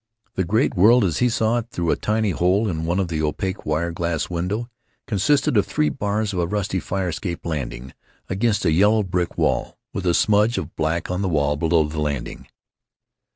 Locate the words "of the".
2.99-3.21